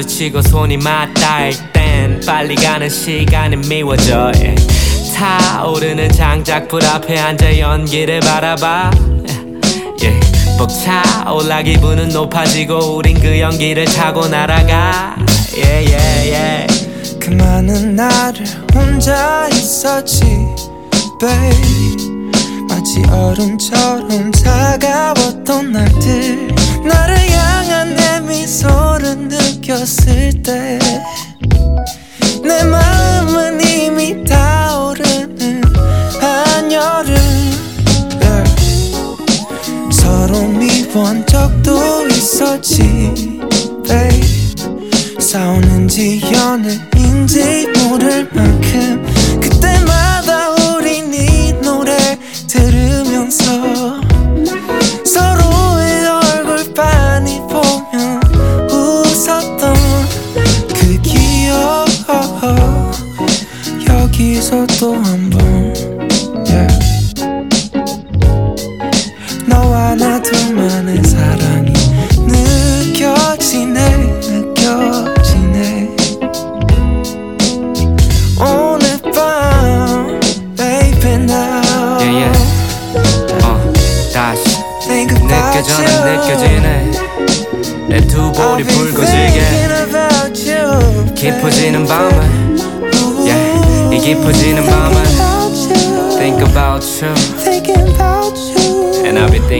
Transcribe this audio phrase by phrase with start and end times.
[0.00, 4.32] 마주치고 손이 맞닿을 땐 빨리 가는 시간이 미워져.
[4.34, 4.66] yeah.
[5.14, 8.90] 타오르는 장작불 앞에 앉아 연기를 바라봐.
[10.00, 10.58] yeah.
[10.58, 15.16] 벅차올라 기분은 높아지고 우린 그 연기를 타고 날아가.
[15.54, 17.18] Yeah, yeah, yeah.
[17.18, 20.24] 그 많은 나를 혼자 있었지
[21.20, 22.20] babe
[22.68, 26.48] 마치 얼음처럼 차가웠던 날들
[26.84, 27.29] 나를
[28.30, 30.78] 미소를 느꼈을 때
[32.42, 35.62] 내 마음은 이미 타오르는
[36.20, 37.14] 한여름
[38.20, 38.44] yeah.
[39.92, 43.12] 서로 미워한 적도 있었지
[43.86, 48.59] babe 싸우는지 연애인지 모를 만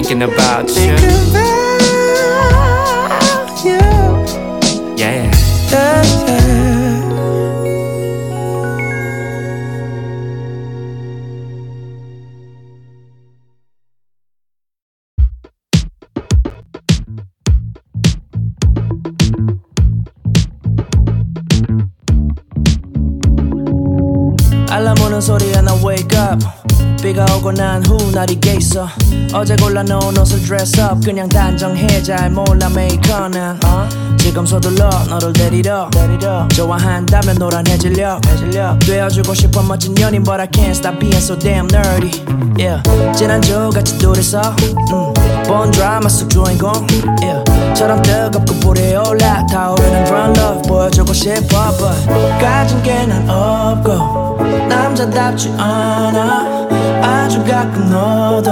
[0.03, 1.81] thinking about you Thinking about
[3.65, 3.79] you
[4.97, 6.01] Yeah yeah, yeah.
[24.71, 26.39] 알람 오는 소리에 나 wake up
[27.03, 28.87] 비가 오고 난 후 날이 겠어.
[29.33, 32.03] 어제 골라 놓은 옷을 dress up 그냥 단정해.
[32.03, 33.59] 잘 몰라 메이커는.
[33.65, 33.89] 어?
[34.19, 35.89] 지금 서둘러 너를 데리러.
[36.55, 38.21] 좋아한다면 노란해질려.
[38.81, 42.11] 되어주고 싶어 멋진 연인 But I can't stop being so damn nerdy.
[42.59, 42.83] Yeah.
[43.17, 44.41] 지난주 같이 둘이서
[44.93, 45.15] 음,
[45.47, 46.71] 본 드라마 속 주인공
[47.23, 47.43] yeah.
[48.03, 52.07] 뜨겁고 불이 올라 타오르는 brown love 보여주고 싶어 But
[52.45, 56.50] 가진 게 난 없고 남자답지 않아
[57.31, 58.51] 아주 가끔 너도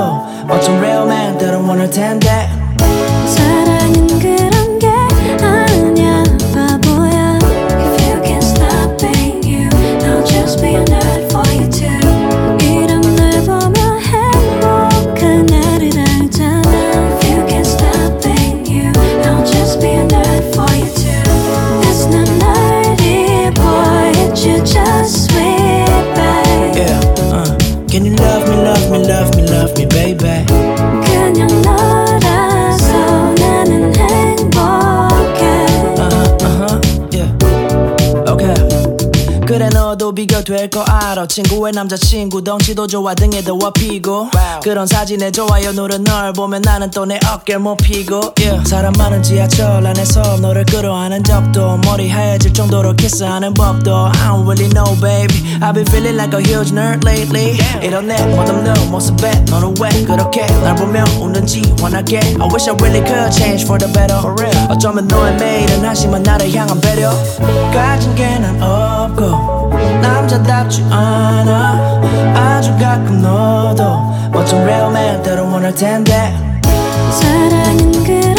[0.48, 2.48] 어쩜 real man 때론 원할 텐데
[40.26, 41.26] 될 거 알아.
[41.26, 44.30] 친구의 남자친구 덩치도 좋아 등에도 와피고.
[44.62, 48.20] 그런 사진에 좋아요 누른 널 보면 나는 또 내 어깨를 못 피고.
[48.38, 48.68] Yeah.
[48.68, 53.94] 사람 많은 지하철 안에서 너를 끌어안은 적도 머리 하얘질 정도로 키스하는 법도.
[53.94, 55.56] I don't really know baby.
[55.60, 57.56] I've been feeling like a huge nerd lately.
[57.82, 60.44] 이런 내 멋없는 모습에 너는 왜 그렇게?
[60.62, 62.18] 날 보며 웃는지 원하게.
[62.18, 64.18] I wish I really could change for the better.
[64.68, 67.10] 어쩌면 너의 매일은 한심한 나를 향한 배려.
[67.72, 69.57] 가진 게 난 없고
[70.00, 72.00] 남자답지 않아.
[72.34, 74.00] 아주 가끔 너도
[74.32, 76.34] 멋진 real man 때로 원할 텐데.
[77.10, 78.37] 사랑은 그런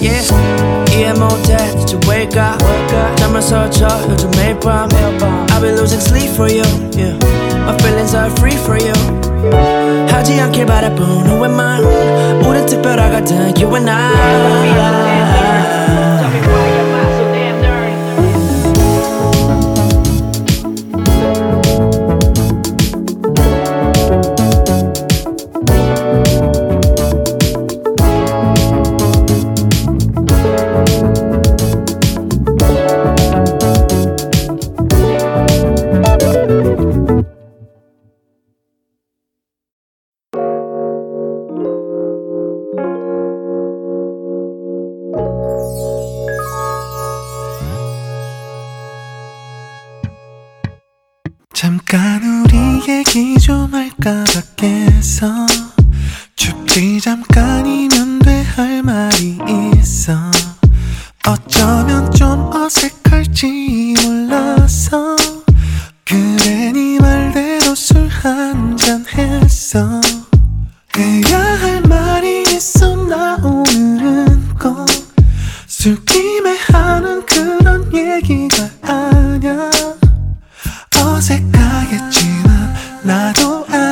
[0.00, 0.22] yeah.
[0.92, 2.58] 이해 못해, 진짜 wake up.
[3.16, 4.88] 잠을 설쳐, 요즘 매일 밤.
[4.88, 6.64] I've been losing sleep for you,
[6.96, 7.16] yeah.
[7.64, 8.94] My feelings are free for you.
[10.08, 11.84] 하지 않길 바라본 후회만.
[12.44, 15.09] 우린 특별하거든, you and I.
[83.41, 83.90] 나도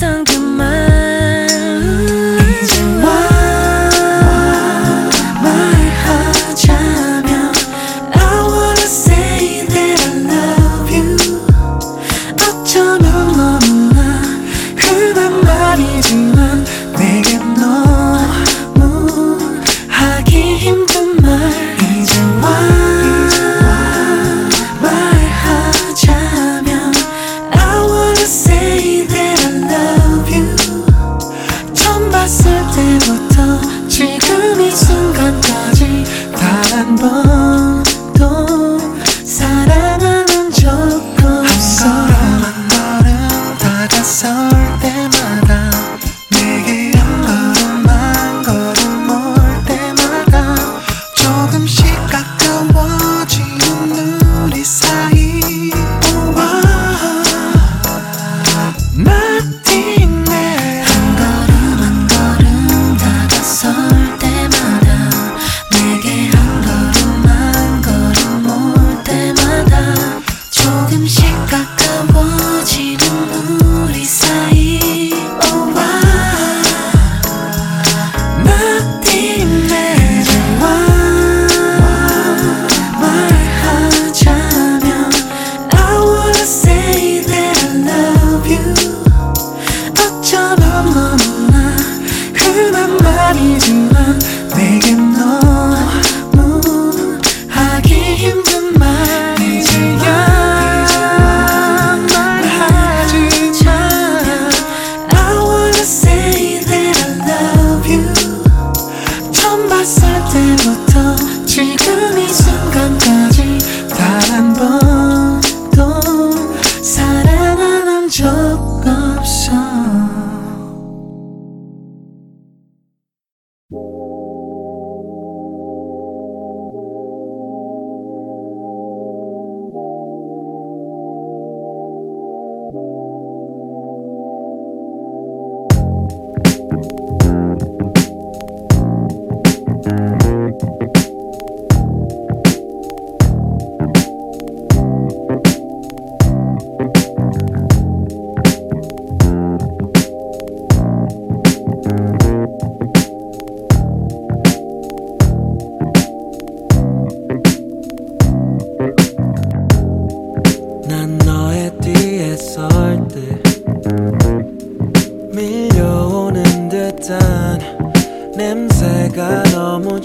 [0.00, 0.29] datang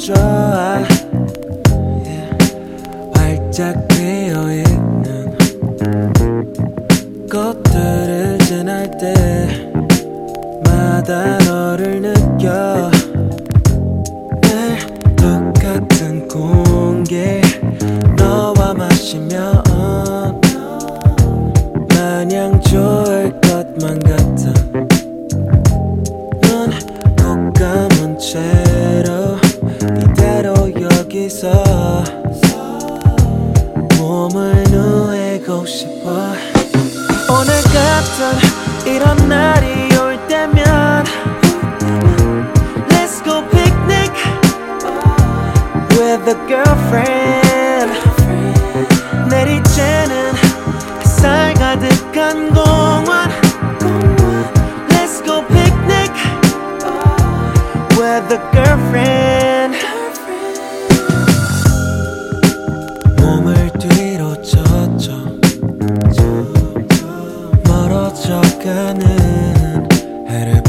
[0.08, 0.45] just
[68.26, 69.88] 젖어가는
[70.28, 70.65] 해를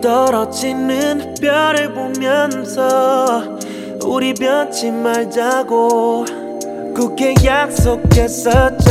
[0.00, 3.58] 떨어지는 별을 보면서
[4.04, 6.24] 우리 변치 말자고
[6.94, 8.90] 굳게 약속했었지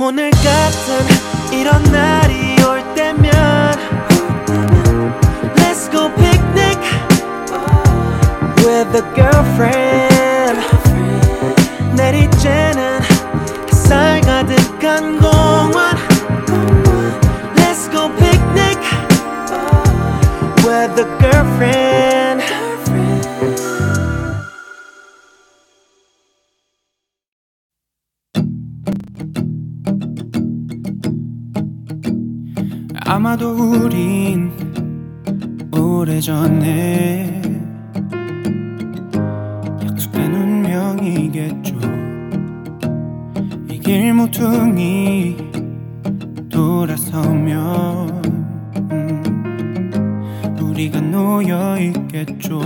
[0.00, 3.32] 오늘 같은 이런 날이 올 때면
[5.56, 6.78] Let's go picnic
[8.64, 10.11] with a girlfriend.
[20.94, 22.42] with a girlfriend.
[33.04, 34.50] 아마도 우린
[35.76, 37.42] 오래전에
[39.84, 41.74] 약속된 운명이겠죠
[43.68, 45.36] 이 길모퉁이
[46.50, 48.21] 돌아서면
[50.82, 52.60] 소리가 놓여 있겠죠.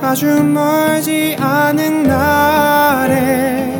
[0.00, 3.72] 아주 멀지 않은 날에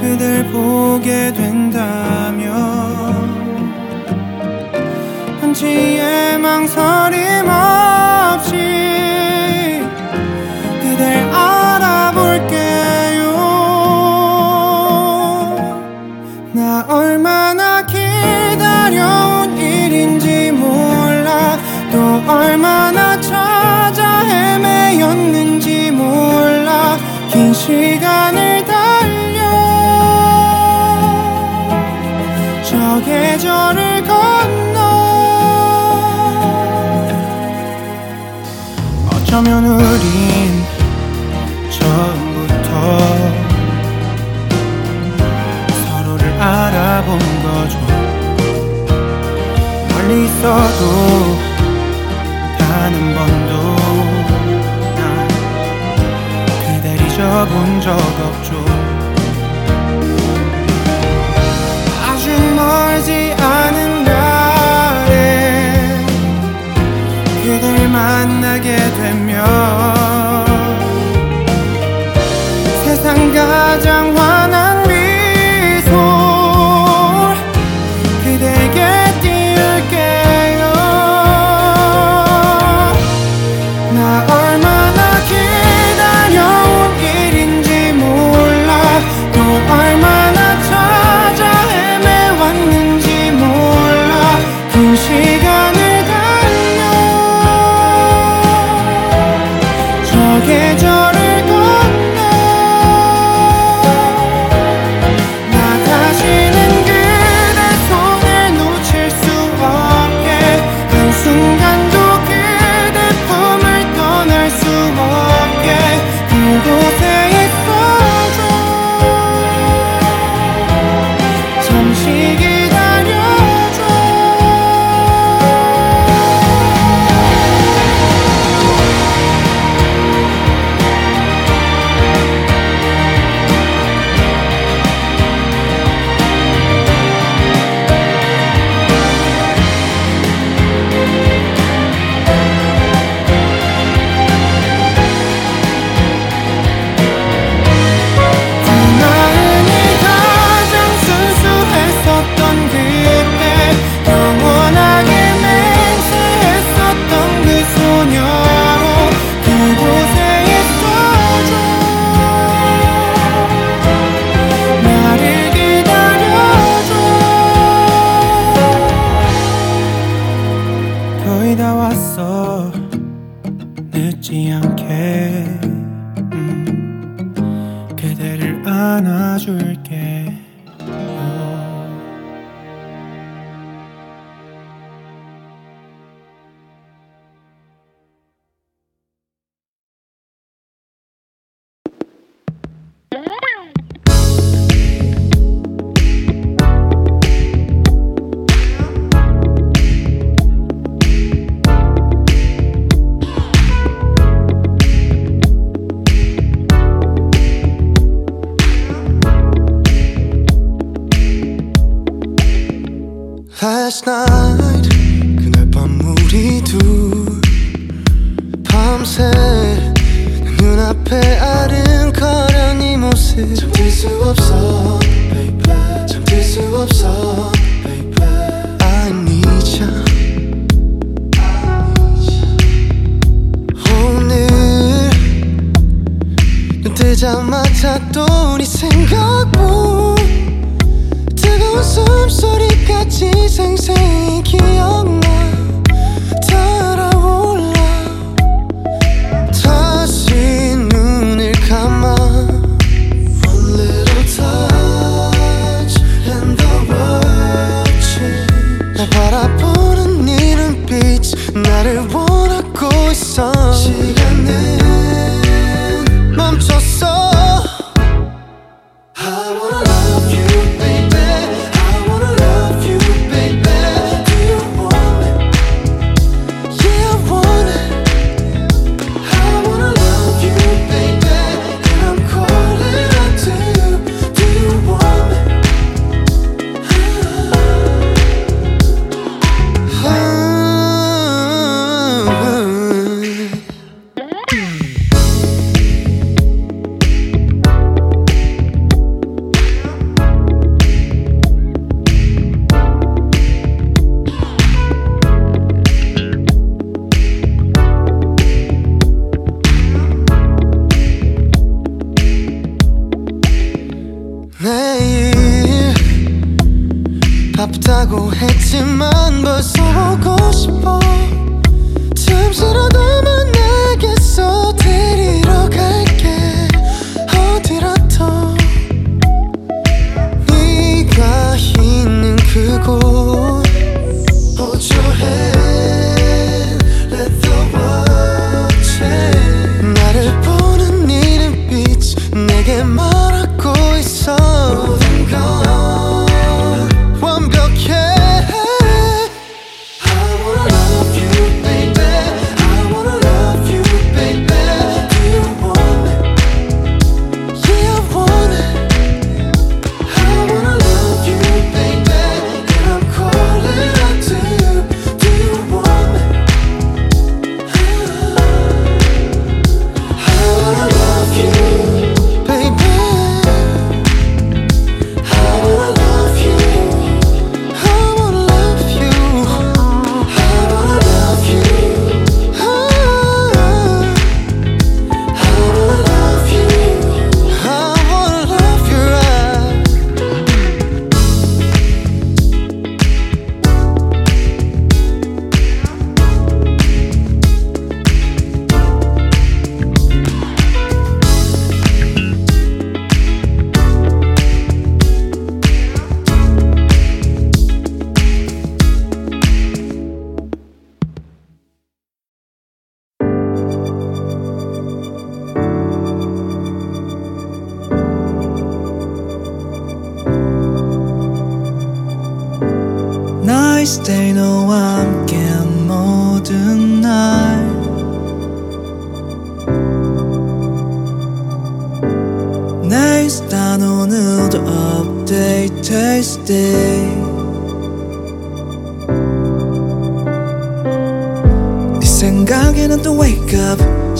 [0.00, 2.50] 그댈 보게 된다면
[5.40, 8.56] 한치의 망설임 없이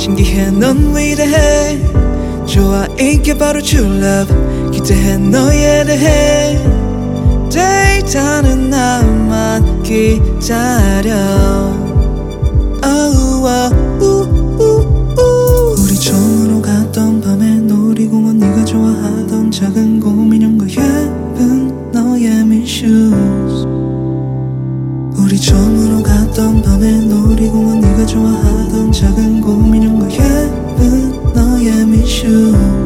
[0.07, 1.81] 신기해 넌 위대해
[2.47, 4.33] 좋아 이게 바로 true love.
[4.71, 6.63] 기대해 너에 대해.
[7.51, 11.13] 데이터는 나만 기다려.
[12.83, 13.69] 아우와
[14.01, 15.75] 우우우.
[15.77, 23.67] 우리 처음으로 갔던 밤에 놀이공원 네가 좋아하던 작은 곰인형과 예쁜 너의 미슈즈.
[25.19, 28.56] 우리 처음으로 갔던 밤에 놀이공원 네가 좋아하던
[28.93, 32.86] 작은 고민용과 예쁜 너의 미슈.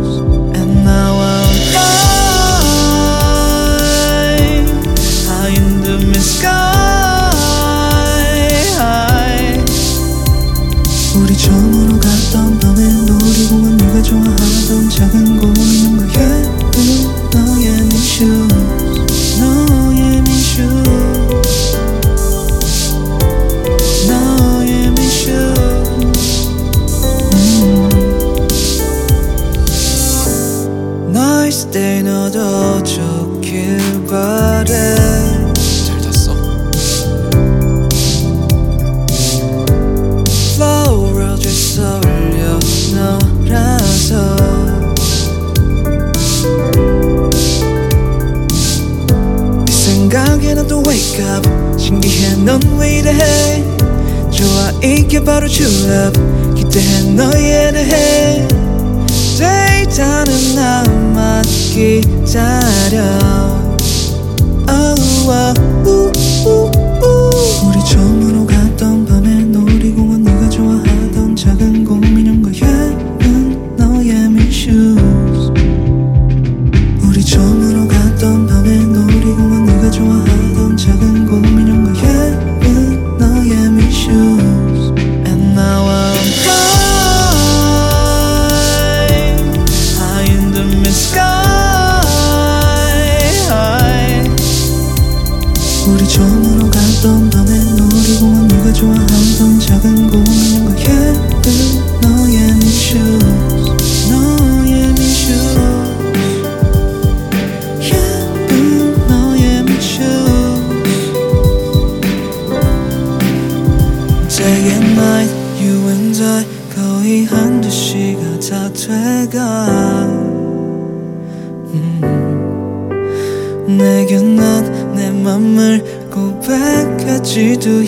[97.01, 99.10] 어떤 밤엔 너를 보면 뭐가 좋아?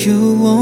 [0.07, 0.62] you won't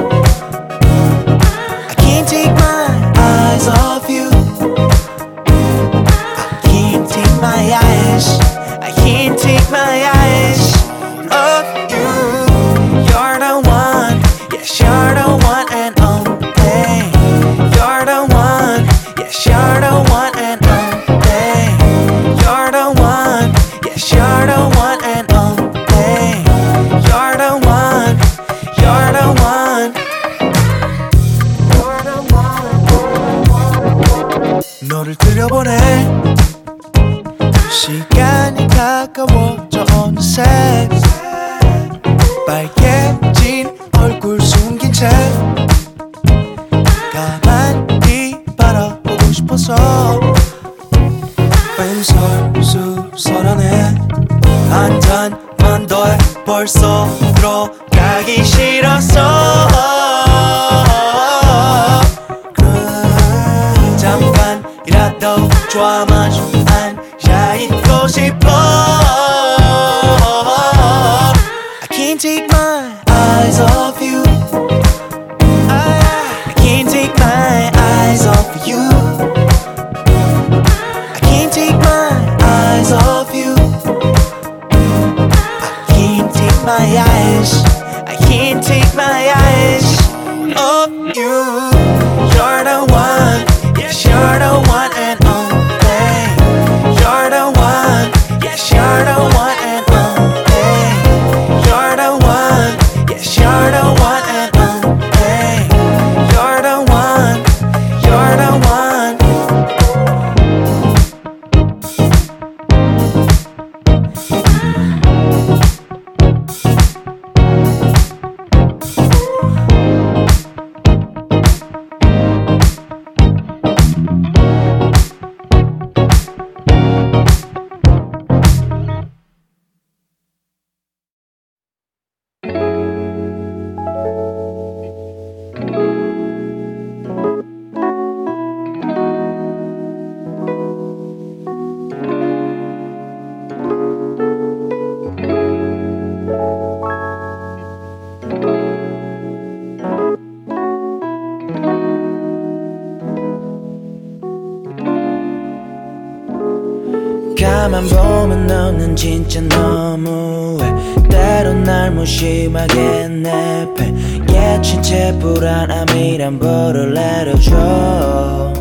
[157.41, 160.65] 가만 보면 너는 진짜 너무해.
[161.09, 163.93] 때론 날 무심하게 내패.
[164.29, 168.53] 예친 채 불안함이란 벌을 내려줘.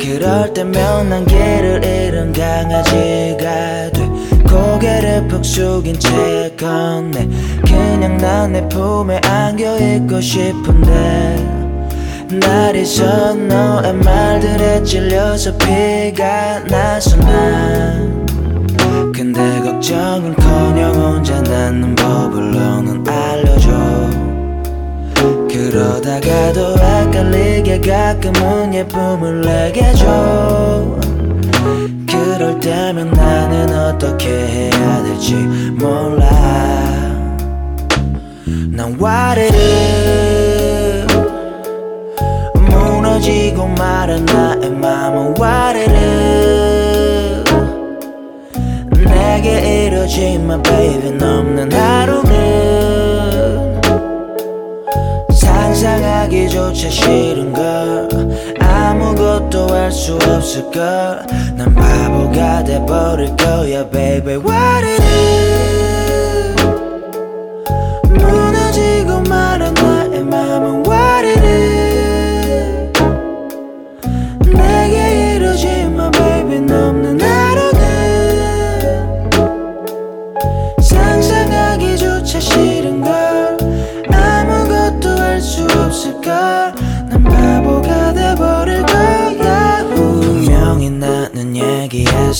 [0.00, 4.10] 그럴 때면 난 길을 잃은 강아지가 돼.
[4.48, 7.28] 고개를 푹 숙인 채 건네.
[7.64, 11.61] 그냥 난 내 품에 안겨 있고 싶은데
[12.40, 18.22] 날 잊어 너의 말들에 찔려서 피가 나서 난
[19.12, 23.70] 근데 걱정은커녕 혼자 낳는 법을 너는 알려줘.
[25.48, 30.98] 그러다가도 헷갈리게 가끔은 예쁨을 내게 줘.
[32.08, 36.28] 그럴 때면 나는 어떻게 해야 될지 몰라.
[38.70, 40.41] 난 와르르
[43.22, 45.94] 무너지고 말은 나의 맘은 와르르.
[49.04, 53.80] 내게 이뤄진 my baby 넘는 하루는
[55.32, 58.08] 상상하기조차 싫은 걸.
[58.60, 61.22] 아무것도 할 수 없을 걸
[61.56, 65.51] 난 바보가 돼버릴 거야 baby 와르르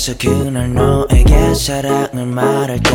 [0.05, 2.91] 그래서 그날 너에게 사랑을 말할 때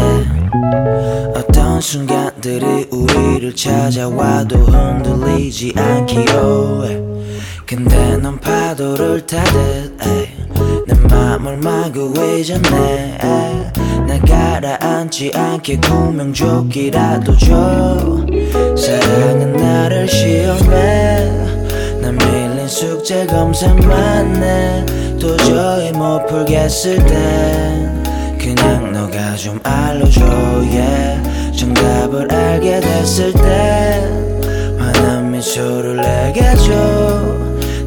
[1.33, 6.83] 어떤 순간들이 우리를 찾아와도 흔들리지 않기요
[7.65, 9.97] 근데 넌 파도를 타듯
[10.85, 13.17] 내 맘을 마구 외졌네
[14.05, 18.25] 나 가라앉지 않게 구명조끼라도 줘.
[18.75, 21.31] 사랑은 나를 시험해.
[22.01, 24.85] 난 밀려 긴 숙제 검색만 해
[25.17, 28.03] 도저히 못 풀겠을 땐
[28.37, 30.21] 그냥 너가 좀 알려줘
[30.69, 31.57] yeah.
[31.57, 36.73] 정답을 알게 됐을 땐 환한 미소를 내게 줘.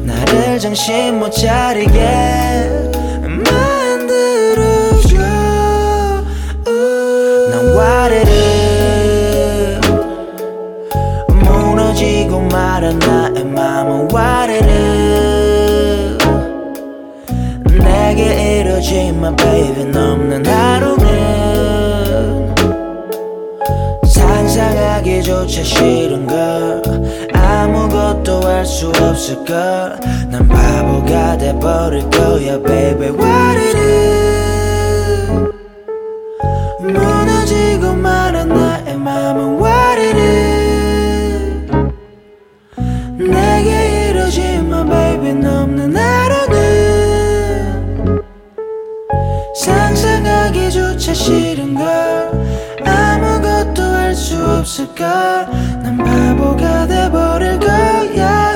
[0.03, 2.80] 나를 정신 못 차리게.
[12.11, 16.17] 울리고 말아 나의 맘은 와르르.
[17.79, 22.53] 내게 이루지만 baby 넘는 하루는
[24.05, 26.81] 상상하기조차 싫은걸.
[27.33, 29.99] 아무것도 할 수 없을걸.
[30.29, 34.10] 난 바보가 돼버릴 거야 baby 와르르.
[51.11, 52.31] 진짜 싫은 걸
[52.85, 55.45] 아무것도 할 수 없을까
[55.81, 58.50] 난 바보가 돼버릴 거야.